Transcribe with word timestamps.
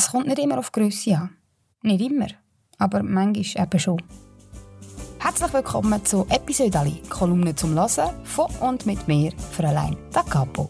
Es 0.00 0.12
kommt 0.12 0.28
nicht 0.28 0.38
immer 0.38 0.60
auf 0.60 0.70
Größe 0.70 1.16
an. 1.16 1.30
Nicht 1.82 2.00
immer, 2.00 2.28
aber 2.78 3.02
manchmal 3.02 3.64
eben 3.64 3.80
schon. 3.80 4.00
Herzlich 5.18 5.52
willkommen 5.52 6.04
zu 6.04 6.24
Episode 6.30 6.78
Ali, 6.78 7.02
Kolumne 7.08 7.56
zum 7.56 7.74
Hören 7.74 8.10
von 8.22 8.48
und 8.60 8.86
mit 8.86 9.08
mir, 9.08 9.32
Fräulein 9.50 9.96
Da 10.12 10.22
Capo. 10.22 10.68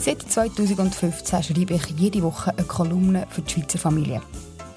Seit 0.00 0.20
2015 0.20 1.42
schreibe 1.44 1.72
ich 1.76 1.86
jede 1.96 2.22
Woche 2.24 2.50
eine 2.50 2.66
Kolumne 2.66 3.26
für 3.30 3.40
die 3.40 3.50
Schweizer 3.50 3.78
Familie. 3.78 4.20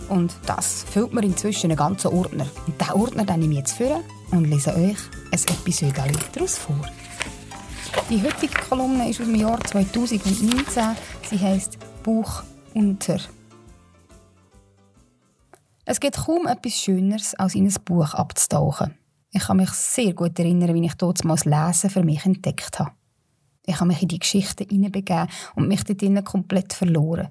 Und 0.08 0.34
das 0.46 0.86
füllt 0.90 1.14
mir 1.14 1.24
inzwischen 1.24 1.70
einen 1.70 1.78
ganzen 1.78 2.14
Ordner. 2.14 2.46
Und 2.66 2.80
diesen 2.80 2.94
Ordner 2.94 3.36
nehme 3.36 3.56
ich 3.56 3.60
jetzt 3.60 3.74
vor 3.74 4.02
und 4.32 4.46
lese 4.46 4.76
euch 4.76 4.98
ein 5.32 5.40
Episode 5.56 6.04
daraus 6.34 6.58
vor. 6.58 6.80
Die 8.10 8.22
heutige 8.22 8.54
Kolumne 8.54 9.10
ist 9.10 9.20
aus 9.20 9.28
dem 9.28 9.36
Jahr 9.36 9.60
2019. 9.60 10.96
Sie 11.30 11.40
heisst 11.40 11.78
Buch 12.04 12.44
unter. 12.74 13.20
Es 15.86 16.00
gibt 16.00 16.18
kaum 16.18 16.48
etwas 16.48 16.74
Schöneres, 16.74 17.34
als 17.36 17.56
in 17.56 17.66
ein 17.66 17.76
Buch 17.86 18.14
abzutauchen. 18.14 18.98
Ich 19.32 19.44
kann 19.44 19.58
mich 19.58 19.72
sehr 19.72 20.14
gut 20.14 20.38
erinnern, 20.40 20.74
wie 20.74 20.86
ich 20.86 20.96
dort 20.96 21.24
das 21.24 21.46
Lesen 21.46 21.90
für 21.90 22.04
mich 22.04 22.26
entdeckt 22.26 22.80
habe. 22.80 22.92
Ich 23.66 23.76
habe 23.76 23.88
mich 23.88 24.02
in 24.02 24.08
die 24.08 24.20
Geschichte 24.20 24.66
hineinbegeben 24.70 25.28
und 25.56 25.68
mich 25.68 25.84
dort 25.84 26.26
komplett 26.26 26.74
verloren. 26.74 27.30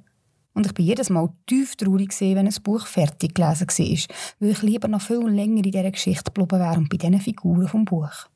Und 0.57 0.65
ich 0.65 0.73
bin 0.73 0.87
jedes 0.87 1.11
Mal 1.11 1.29
tief 1.45 1.77
traurig, 1.77 2.19
wenn 2.19 2.47
ein 2.47 2.63
Buch 2.63 2.87
fertig 2.87 3.35
gelesen 3.35 3.69
war, 3.69 4.17
weil 4.41 4.51
ich 4.51 4.63
lieber 4.63 4.89
noch 4.89 5.03
viel 5.03 5.29
länger 5.29 5.63
in 5.63 5.71
dieser 5.71 5.91
Geschichte 5.91 6.33
geblieben 6.33 6.59
wäre 6.59 6.79
und 6.79 6.89
bei 6.89 6.97
diesen 6.97 7.21
Figuren 7.21 7.69
vom 7.69 7.85
Buch. 7.85 8.27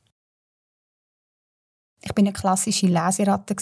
Ich 2.02 2.12
bin 2.12 2.26
eine 2.26 2.34
klassische 2.34 2.88
Leseratte 2.88 3.56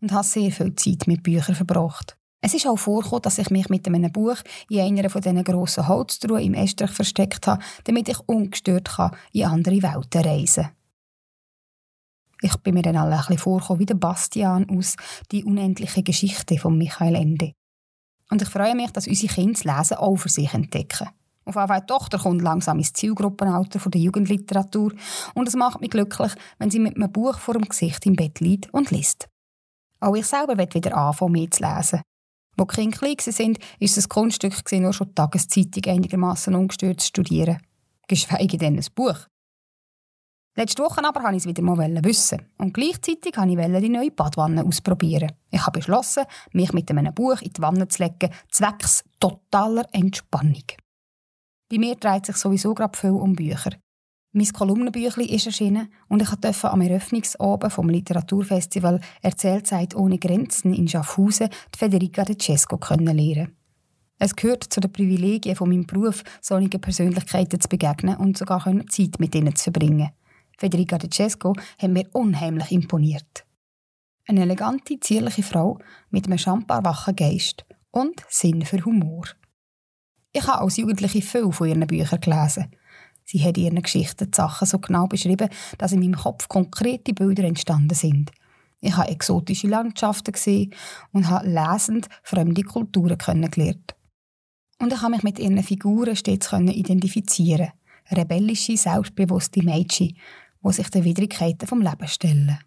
und 0.00 0.12
habe 0.12 0.24
sehr 0.24 0.50
viel 0.50 0.74
Zeit 0.74 1.06
mit 1.06 1.22
Büchern 1.22 1.54
verbracht. 1.54 2.16
Es 2.40 2.54
ist 2.54 2.66
auch 2.66 2.78
vorgekommen, 2.78 3.20
dass 3.22 3.36
ich 3.36 3.50
mich 3.50 3.68
mit 3.68 3.86
einem 3.86 4.10
Buch 4.10 4.38
in 4.70 4.80
einer 4.80 5.10
von 5.10 5.20
diesen 5.20 5.44
grossen 5.44 5.86
Holztruhen 5.86 6.42
im 6.42 6.54
Estrich 6.54 6.92
versteckt 6.92 7.46
habe, 7.46 7.62
damit 7.84 8.08
ich 8.08 8.20
ungestört 8.20 8.90
in 9.32 9.44
andere 9.44 9.82
Welten 9.82 10.22
reisen 10.22 10.64
kann. 10.64 10.72
Ich 12.40 12.56
bin 12.56 12.72
mir 12.72 12.82
dann 12.82 12.96
alle 12.96 13.16
ein 13.16 13.18
bisschen 13.18 13.36
vorgekommen 13.36 13.80
wie 13.80 13.86
der 13.86 13.96
Bastian 13.96 14.66
aus 14.70 14.96
«Die 15.30 15.44
unendliche 15.44 16.02
Geschichte» 16.02 16.56
von 16.56 16.78
Michael 16.78 17.14
Ende. 17.14 17.52
Und 18.30 18.42
ich 18.42 18.48
freue 18.48 18.74
mich, 18.74 18.90
dass 18.90 19.06
unsere 19.06 19.32
Kinder 19.32 19.60
das 19.62 19.64
Lesen 19.64 19.96
auch 19.98 20.16
für 20.16 20.28
sich 20.28 20.52
entdecken. 20.52 21.08
Auf 21.44 21.54
die 21.54 21.86
Tochter 21.86 22.18
kommt 22.18 22.42
langsam 22.42 22.78
ins 22.78 22.92
Zielgruppenalter 22.92 23.78
der 23.88 24.00
Jugendliteratur 24.00 24.92
und 25.34 25.48
es 25.48 25.56
macht 25.56 25.80
mich 25.80 25.90
glücklich, 25.90 26.32
wenn 26.58 26.70
sie 26.70 26.78
mit 26.78 26.96
einem 26.96 27.10
Buch 27.10 27.38
vor 27.38 27.54
dem 27.54 27.64
Gesicht 27.64 28.04
im 28.04 28.16
Bett 28.16 28.40
liegt 28.40 28.72
und 28.74 28.90
liest. 28.90 29.28
Auch 30.00 30.14
ich 30.14 30.26
selber 30.26 30.58
will 30.58 30.68
wieder 30.72 30.94
anfangen, 30.94 31.32
mehr 31.32 31.50
zu 31.50 31.62
lesen. 31.62 32.02
Wo 32.58 32.64
die 32.64 32.74
Kinder 32.74 32.98
klein 32.98 33.16
sind, 33.18 33.58
ist 33.78 33.96
es 33.96 34.06
ein 34.06 34.08
Kunststück, 34.10 34.52
nur 34.72 34.92
schon 34.92 35.08
die 35.08 35.14
Tageszeitung 35.14 35.84
einigermaßen 35.86 36.54
ungestört 36.54 37.00
zu 37.00 37.06
studieren. 37.06 37.58
Geschweige 38.08 38.58
denn 38.58 38.76
ein 38.76 38.84
Buch. 38.94 39.16
Letzte 40.58 40.82
Woche 40.82 41.04
aber 41.04 41.22
wollte 41.22 41.36
ich 41.36 41.42
es 41.42 41.46
wieder 41.46 41.62
mal 41.62 41.78
wissen. 42.02 42.42
Und 42.58 42.74
gleichzeitig 42.74 43.36
wollte 43.36 43.76
ich 43.76 43.80
die 43.80 43.88
neue 43.88 44.10
Badwanne 44.10 44.64
ausprobieren. 44.64 45.30
Ich 45.52 45.64
habe 45.64 45.78
beschlossen, 45.78 46.24
mich 46.50 46.72
mit 46.72 46.90
einem 46.90 47.14
Buch 47.14 47.40
in 47.42 47.52
die 47.52 47.62
Wanne 47.62 47.86
zu 47.86 48.02
legen, 48.02 48.34
zwecks 48.50 49.04
totaler 49.20 49.84
Entspannung. 49.92 50.64
Bei 51.70 51.78
mir 51.78 51.94
dreht 51.94 52.26
sich 52.26 52.38
sowieso 52.38 52.74
gerade 52.74 52.98
viel 52.98 53.10
um 53.10 53.36
Bücher. 53.36 53.70
Mein 54.32 54.52
Kolumnenbüchlein 54.52 55.28
ist 55.28 55.46
erschienen 55.46 55.92
und 56.08 56.22
ich 56.22 56.30
durfte 56.34 56.72
am 56.72 56.80
Eröffnungsabend 56.80 57.72
vom 57.72 57.88
Literaturfestival 57.88 59.00
«Erzählzeit 59.22 59.94
ohne 59.94 60.18
Grenzen» 60.18 60.74
in 60.74 60.88
Schaffhausen 60.88 61.50
die 61.72 61.78
Federica 61.78 62.24
de 62.24 62.36
Cesco 62.36 62.80
lernen. 62.96 63.56
Es 64.18 64.34
gehört 64.34 64.64
zu 64.64 64.80
den 64.80 64.90
Privilegien 64.90 65.54
von 65.54 65.68
meinem 65.68 65.86
Beruf, 65.86 66.24
solchen 66.40 66.80
Persönlichkeiten 66.80 67.60
zu 67.60 67.68
begegnen 67.68 68.16
und 68.16 68.36
sogar 68.36 68.64
Zeit 68.88 69.20
mit 69.20 69.36
ihnen 69.36 69.54
zu 69.54 69.70
verbringen. 69.70 70.10
Federica 70.58 70.98
de 70.98 71.08
Cesco 71.10 71.54
hat 71.78 71.90
mir 71.90 72.08
unheimlich 72.12 72.72
imponiert. 72.72 73.46
Eine 74.26 74.42
elegante, 74.42 75.00
zierliche 75.00 75.42
Frau 75.42 75.78
mit 76.10 76.26
einem 76.26 76.36
schambar 76.36 76.84
wachen 76.84 77.16
Geist 77.16 77.64
und 77.90 78.22
Sinn 78.28 78.64
für 78.66 78.84
Humor. 78.84 79.24
Ich 80.32 80.46
habe 80.46 80.60
als 80.60 80.76
Jugendliche 80.76 81.22
viel 81.22 81.50
von 81.52 81.68
ihren 81.68 81.86
Büchern 81.86 82.20
gelesen. 82.20 82.70
Sie 83.24 83.42
hat 83.42 83.56
in 83.56 83.64
ihren 83.64 83.82
Geschichten 83.82 84.30
die 84.30 84.36
Sachen 84.36 84.66
so 84.66 84.78
genau 84.78 85.06
beschrieben, 85.06 85.48
dass 85.78 85.92
in 85.92 86.00
meinem 86.00 86.16
Kopf 86.16 86.48
konkrete 86.48 87.14
Bilder 87.14 87.44
entstanden 87.44 87.94
sind. 87.94 88.32
Ich 88.80 88.96
habe 88.96 89.10
exotische 89.10 89.66
Landschaften 89.66 90.32
gesehen 90.32 90.74
und 91.12 91.28
habe 91.28 91.48
lesend 91.48 92.08
fremde 92.22 92.62
Kulturen 92.62 93.18
kennengelernt. 93.18 93.94
Und 94.78 94.92
ich 94.92 95.02
habe 95.02 95.12
mich 95.12 95.22
mit 95.22 95.38
ihren 95.38 95.62
Figuren 95.62 96.14
stets 96.14 96.52
identifizieren. 96.52 97.72
Rebellische, 98.10 98.76
selbstbewusste 98.76 99.62
Mädchen, 99.62 100.16
die 100.64 100.72
sich 100.72 100.90
den 100.90 101.04
Widrigkeiten 101.04 101.66
vom 101.66 101.82
Leben 101.82 102.08
stellen. 102.08 102.58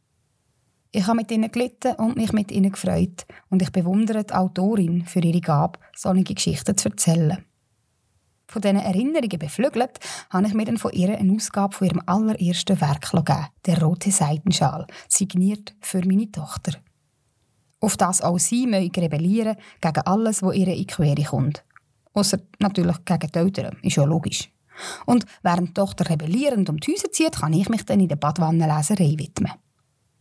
Ich 0.92 1.08
habe 1.08 1.18
mit 1.18 1.32
ihnen 1.32 1.52
gelitten 1.52 1.96
und 1.96 2.18
mich 2.18 2.34
mit 2.34 2.52
ihnen 2.52 2.72
gefreut 2.72 3.26
und 3.50 3.62
ich 3.62 3.72
bewundere 3.72 4.26
die 4.26 4.34
Autorin 4.34 5.06
für 5.06 5.22
ihre 5.22 5.40
Gabe, 5.40 5.80
solche 5.96 6.34
Geschichten 6.34 6.76
zu 6.76 6.90
erzählen. 6.90 7.46
Von 8.48 8.62
diesen 8.62 8.76
Erinnerungen 8.76 9.40
beflügelt, 9.40 10.00
habe 10.30 10.48
ich 10.48 10.54
mir 10.54 10.66
dann 10.66 10.78
von 10.78 10.92
ihr 10.92 11.18
eine 11.18 11.34
Ausgabe 11.34 11.74
von 11.74 11.88
ihrem 11.88 12.02
allerersten 12.06 12.82
Werk 12.82 13.10
gegeben, 13.10 13.48
«Der 13.66 13.82
rote 13.82 14.12
Seidenschal», 14.12 14.86
signiert 15.08 15.74
für 15.80 16.06
meine 16.06 16.30
Tochter. 16.30 16.74
Auf 17.80 17.96
das 17.96 18.22
auch 18.22 18.38
sie 18.38 18.68
mögen 18.68 19.02
rebellieren 19.02 19.56
gegen 19.80 20.02
alles, 20.02 20.44
was 20.44 20.56
ihr 20.56 20.68
in 20.68 20.88
Quere 20.88 21.24
kommt. 21.24 21.64
Außer 22.14 22.40
natürlich 22.60 23.06
gegen 23.06 23.32
die 23.32 23.40
Eltern, 23.40 23.78
ist 23.82 23.96
ja 23.96 24.04
logisch. 24.04 24.52
Und 25.06 25.26
während 25.44 25.70
die 25.70 25.74
Tochter 25.74 26.10
rebellierend 26.10 26.70
um 26.70 26.78
die 26.78 26.92
Häuser 26.92 27.12
zieht, 27.12 27.38
kann 27.38 27.54
ich 27.54 27.70
mich 27.70 27.86
dann 27.86 28.00
in 28.00 28.08
der 28.08 28.16
Badwannenleserei 28.16 29.16
widmen. 29.18 29.54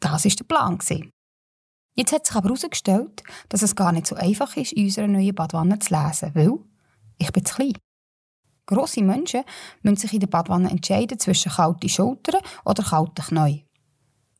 Das 0.00 0.24
war 0.24 0.30
der 0.30 0.44
Plan. 0.44 0.78
Jetzt 1.94 2.12
hat 2.12 2.26
sich 2.26 2.36
aber 2.36 2.48
herausgestellt, 2.48 3.22
dass 3.48 3.62
es 3.62 3.76
gar 3.76 3.92
nicht 3.92 4.06
so 4.06 4.14
einfach 4.16 4.56
ist, 4.56 4.72
in 4.72 4.84
unserer 4.84 5.08
neuen 5.08 5.34
Badwanne 5.34 5.78
zu 5.78 5.94
lesen, 5.94 6.30
weil 6.34 6.58
ich 7.18 7.32
bin 7.32 7.44
zu 7.44 7.54
klein. 7.54 7.76
Grosse 8.66 9.02
Menschen 9.02 9.42
müssen 9.82 9.96
sich 9.96 10.14
in 10.14 10.20
der 10.20 10.28
Badwanne 10.28 10.70
entscheiden 10.70 11.18
zwischen 11.18 11.50
kalten 11.50 11.88
Schultern 11.88 12.40
oder 12.64 12.84
kalten 12.84 13.22
Knien. 13.22 13.64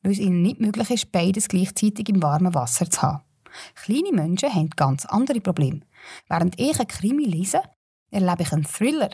Weil 0.02 0.12
es 0.12 0.18
ihnen 0.18 0.42
nicht 0.42 0.60
möglich 0.60 0.90
ist, 0.90 1.12
beides 1.12 1.48
gleichzeitig 1.48 2.08
im 2.08 2.22
warmen 2.22 2.54
Wasser 2.54 2.88
zu 2.88 3.02
haben. 3.02 3.24
Kleine 3.74 4.12
Menschen 4.12 4.54
haben 4.54 4.70
ganz 4.70 5.04
andere 5.06 5.40
Probleme. 5.40 5.80
Während 6.28 6.58
ich 6.58 6.78
einen 6.78 6.88
Krimi 6.88 7.24
lese, 7.24 7.60
erlebe 8.10 8.42
ich 8.42 8.52
einen 8.52 8.64
Thriller, 8.64 9.10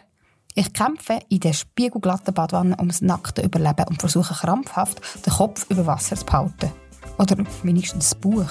ich 0.58 0.72
kämpfe 0.72 1.18
in 1.28 1.40
der 1.40 1.52
spiegelglatten 1.52 2.32
Badwanne 2.32 2.76
ums 2.78 3.02
nackte 3.02 3.42
Überleben 3.42 3.84
und 3.88 4.00
versuche 4.00 4.32
krampfhaft, 4.32 5.02
den 5.26 5.32
Kopf 5.34 5.66
über 5.68 5.86
Wasser 5.86 6.16
zu 6.16 6.24
behalten. 6.24 6.72
Oder 7.18 7.36
wenigstens 7.62 8.10
das 8.10 8.14
Buch. 8.18 8.50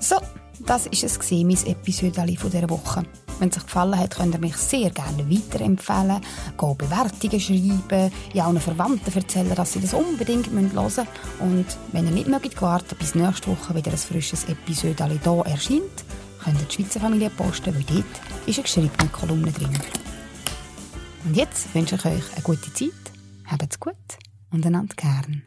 So, 0.00 0.16
das 0.60 0.86
war 0.86 0.92
es, 0.92 1.30
mein 1.30 1.66
Episode 1.66 2.24
dieser 2.26 2.70
Woche. 2.70 3.02
Wenn 3.38 3.50
es 3.50 3.58
euch 3.58 3.64
gefallen 3.64 3.98
hat, 3.98 4.16
könnt 4.16 4.34
ihr 4.34 4.40
mich 4.40 4.56
sehr 4.56 4.88
gerne 4.90 5.28
weiterempfehlen, 5.28 6.22
gehen 6.56 6.76
Bewertungen 6.78 7.40
schreiben, 7.40 8.12
ja 8.32 8.46
allen 8.46 8.60
Verwandten 8.60 9.14
erzählen, 9.14 9.54
dass 9.54 9.74
sie 9.74 9.80
das 9.80 9.92
unbedingt 9.92 10.50
hören 10.50 10.70
müssen. 10.74 11.06
Und 11.40 11.66
wenn 11.92 12.06
ihr 12.06 12.12
nicht 12.12 12.28
mögt 12.28 12.62
warten, 12.62 12.96
bis 12.98 13.14
nächste 13.14 13.50
Woche 13.50 13.74
wieder 13.74 13.90
ein 13.90 13.98
frisches 13.98 14.44
Episode 14.44 15.06
hier 15.06 15.44
erscheint, 15.44 16.04
könnt 16.42 16.60
ihr 16.60 16.66
die 16.66 16.74
Schweizer 16.74 17.00
Familie 17.00 17.28
posten, 17.28 17.74
weil 17.74 17.82
dort 17.82 18.04
ist 18.46 18.58
eine 18.58 18.62
geschriebene 18.62 19.10
Kolumne 19.10 19.52
drin. 19.52 19.78
Und 21.24 21.36
jetzt 21.36 21.74
wünsche 21.74 21.94
ich 21.94 22.04
euch 22.04 22.32
eine 22.34 22.42
gute 22.42 22.72
Zeit, 22.74 22.92
habt's 23.46 23.80
gut 23.80 23.94
und 24.50 24.64
einander 24.66 24.94
gern. 24.94 25.42